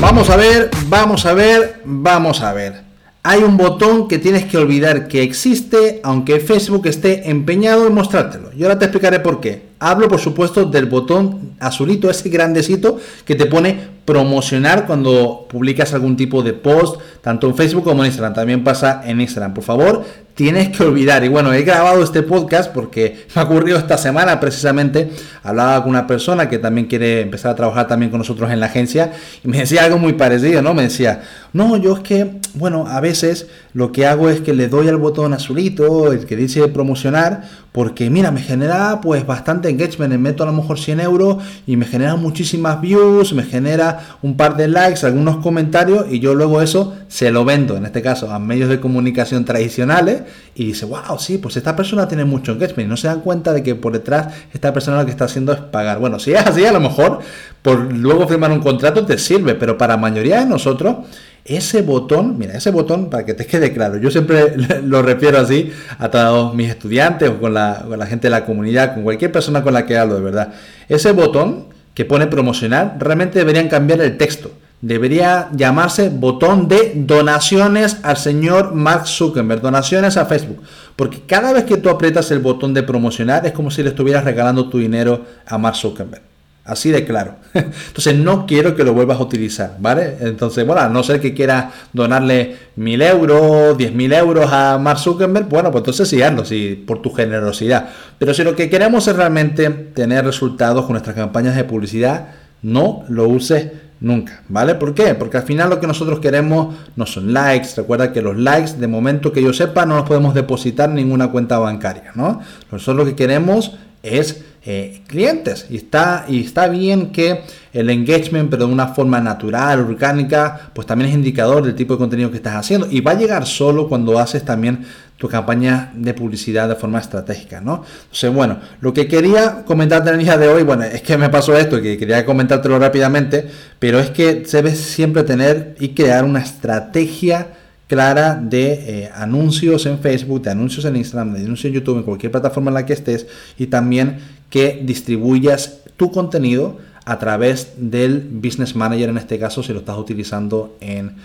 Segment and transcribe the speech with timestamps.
[0.00, 2.82] Vamos a ver, vamos a ver, vamos a ver.
[3.22, 8.50] Hay un botón que tienes que olvidar que existe, aunque Facebook esté empeñado en mostrártelo.
[8.54, 9.62] Y ahora te explicaré por qué.
[9.78, 16.16] Hablo, por supuesto, del botón azulito, ese grandecito que te pone promocionar cuando publicas algún
[16.16, 18.34] tipo de post, tanto en Facebook como en Instagram.
[18.34, 19.54] También pasa en Instagram.
[19.54, 20.04] Por favor,
[20.34, 21.24] tienes que olvidar.
[21.24, 25.10] Y bueno, he grabado este podcast porque me ha ocurrido esta semana precisamente.
[25.42, 28.66] Hablaba con una persona que también quiere empezar a trabajar también con nosotros en la
[28.66, 30.74] agencia y me decía algo muy parecido, ¿no?
[30.74, 34.68] Me decía, no, yo es que, bueno, a veces lo que hago es que le
[34.68, 40.12] doy al botón azulito, el que dice promocionar, porque mira, me genera pues bastante engagement,
[40.12, 44.36] me meto a lo mejor 100 euros y me genera muchísimas views, me genera un
[44.36, 48.30] par de likes, algunos comentarios y yo luego eso se lo vendo, en este caso
[48.30, 50.22] a medios de comunicación tradicionales
[50.54, 53.52] y dice, wow, sí, pues esta persona tiene mucho engagement y no se dan cuenta
[53.52, 55.98] de que por detrás esta persona lo que está haciendo es pagar.
[55.98, 57.20] Bueno, si es así, a lo mejor
[57.62, 60.96] por luego firmar un contrato te sirve, pero para la mayoría de nosotros
[61.44, 65.70] ese botón, mira, ese botón, para que te quede claro, yo siempre lo refiero así
[65.98, 69.30] a todos mis estudiantes o con la, con la gente de la comunidad, con cualquier
[69.30, 70.54] persona con la que hablo, de verdad.
[70.88, 74.50] Ese botón que pone promocionar, realmente deberían cambiar el texto.
[74.80, 80.62] Debería llamarse botón de donaciones al señor Mark Zuckerberg, donaciones a Facebook.
[80.94, 84.24] Porque cada vez que tú aprietas el botón de promocionar es como si le estuvieras
[84.24, 86.33] regalando tu dinero a Mark Zuckerberg.
[86.64, 87.36] Así de claro.
[87.54, 90.16] Entonces no quiero que lo vuelvas a utilizar, ¿vale?
[90.20, 94.98] Entonces, bueno, a no ser que quieras donarle mil euros, diez mil euros a Mark
[94.98, 96.44] Zuckerberg, bueno, pues entonces sí hazlo,
[96.86, 97.90] por tu generosidad.
[98.18, 102.28] Pero si lo que queremos es realmente tener resultados con nuestras campañas de publicidad,
[102.62, 103.68] no lo uses
[104.00, 104.74] nunca, ¿vale?
[104.74, 105.14] ¿Por qué?
[105.14, 107.68] Porque al final lo que nosotros queremos no son likes.
[107.76, 111.30] Recuerda que los likes, de momento que yo sepa, no los podemos depositar en ninguna
[111.30, 112.40] cuenta bancaria, ¿no?
[112.72, 115.66] Nosotros lo que queremos es eh, clientes.
[115.68, 117.42] Y está, y está bien que
[117.72, 121.98] el engagement, pero de una forma natural, orgánica, pues también es indicador del tipo de
[121.98, 122.88] contenido que estás haciendo.
[122.90, 124.86] Y va a llegar solo cuando haces también
[125.16, 127.84] tu campaña de publicidad de forma estratégica, ¿no?
[128.04, 131.28] Entonces, bueno, lo que quería comentarte en el día de hoy, bueno, es que me
[131.28, 133.46] pasó esto, que quería comentártelo rápidamente,
[133.78, 137.48] pero es que debes siempre tener y crear una estrategia
[137.86, 142.02] clara de eh, anuncios en Facebook, de anuncios en Instagram, de anuncios en YouTube, en
[142.02, 143.26] cualquier plataforma en la que estés
[143.58, 144.18] y también
[144.54, 149.98] que distribuyas tu contenido a través del Business Manager, en este caso, si lo estás
[149.98, 151.16] utilizando en,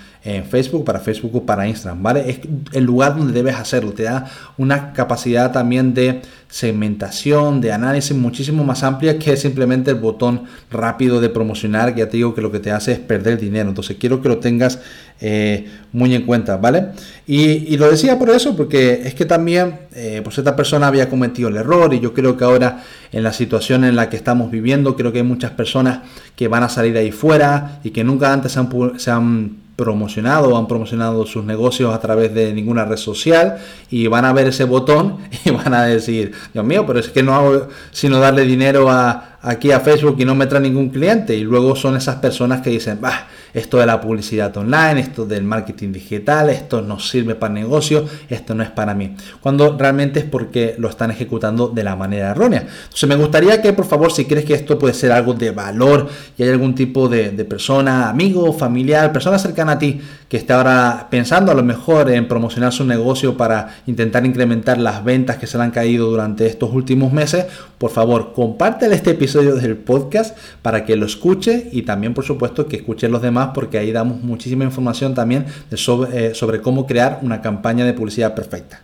[0.50, 2.28] Facebook, para Facebook o para Instagram, ¿vale?
[2.28, 2.40] Es
[2.74, 4.26] el lugar donde debes hacerlo, te da
[4.58, 11.22] una capacidad también de segmentación, de análisis muchísimo más amplia que simplemente el botón rápido
[11.22, 13.70] de promocionar, que ya te digo que lo que te hace es perder dinero.
[13.70, 14.80] Entonces quiero que lo tengas
[15.22, 16.88] eh, muy en cuenta, ¿vale?
[17.28, 21.50] Y, lo decía por eso, porque es que también, eh, pues esta persona había cometido
[21.50, 24.96] el error y yo creo que ahora en la situación en la que estamos viviendo,
[24.96, 26.00] creo que hay muchas personas
[26.36, 30.58] que van a salir ahí fuera y que nunca antes se han, se han promocionado
[30.58, 33.60] han promocionado sus negocios a través de ninguna red social
[33.90, 37.24] y van a ver ese botón y van a decir, Dios mío, pero es que
[37.24, 41.36] no hago sino darle dinero a, aquí a Facebook y no me trae ningún cliente.
[41.36, 45.44] Y luego son esas personas que dicen, bah, esto de la publicidad online, esto del
[45.44, 49.16] marketing digital, esto no sirve para negocio, esto no es para mí.
[49.42, 52.68] Cuando realmente es porque lo están ejecutando de la manera errónea.
[52.84, 56.08] Entonces me gustaría que por favor, si crees que esto puede ser algo de valor
[56.38, 61.08] y hay algún tipo de, persona, amigo, familiar, persona cercana a ti que esté ahora
[61.10, 65.58] pensando a lo mejor en promocionar su negocio para intentar incrementar las ventas que se
[65.58, 67.46] le han caído durante estos últimos meses,
[67.80, 72.68] por favor, compártele este episodio del podcast para que lo escuche y también, por supuesto,
[72.68, 77.20] que escuche los demás porque ahí damos muchísima información también sobre, eh, sobre cómo crear
[77.22, 78.82] una campaña de publicidad perfecta.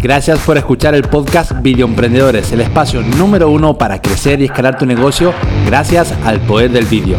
[0.00, 4.76] Gracias por escuchar el podcast Video Emprendedores, el espacio número uno para crecer y escalar
[4.76, 5.32] tu negocio
[5.66, 7.18] gracias al poder del vídeo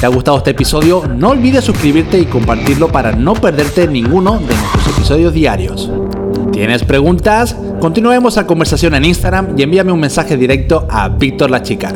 [0.00, 4.54] te ha gustado este episodio, no olvides suscribirte y compartirlo para no perderte ninguno de
[4.54, 5.90] nuestros episodios diarios.
[6.52, 7.56] ¿Tienes preguntas?
[7.80, 11.92] Continuemos la conversación en Instagram y envíame un mensaje directo a Víctor La Chica.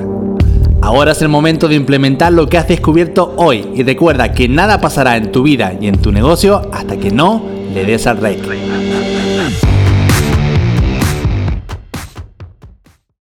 [0.82, 4.80] Ahora es el momento de implementar lo que has descubierto hoy y recuerda que nada
[4.80, 7.40] pasará en tu vida y en tu negocio hasta que no
[7.72, 8.42] le des al rey.